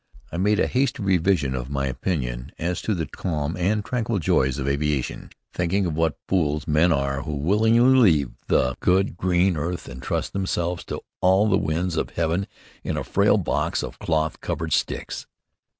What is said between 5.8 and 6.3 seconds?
what